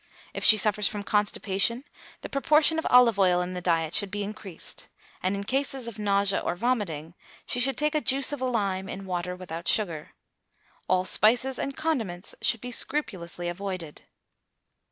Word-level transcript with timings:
If 0.33 0.43
she 0.43 0.57
suffers 0.57 0.87
from 0.87 1.03
constipation, 1.03 1.83
the 2.21 2.27
proportion 2.27 2.79
of 2.79 2.87
olive 2.89 3.19
oil 3.19 3.39
in 3.39 3.53
the 3.53 3.61
diet 3.61 3.93
should 3.93 4.09
be 4.09 4.23
increased; 4.23 4.87
and 5.21 5.35
in 5.35 5.43
cases 5.43 5.87
of 5.87 5.99
nausea 5.99 6.39
or 6.39 6.55
vomitting, 6.55 7.13
she 7.45 7.59
should 7.59 7.77
take 7.77 8.03
juice 8.03 8.31
of 8.33 8.41
lime 8.41 8.89
in 8.89 9.05
water 9.05 9.35
without 9.35 9.67
sugar. 9.67 10.13
All 10.87 11.05
spices 11.05 11.59
and 11.59 11.77
condiments 11.77 12.33
should 12.41 12.61
be 12.61 12.71
scrupulously 12.71 13.47
avoided. 13.47 14.01